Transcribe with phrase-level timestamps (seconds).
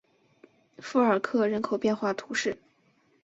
[0.79, 2.57] 富尔克人口变化图示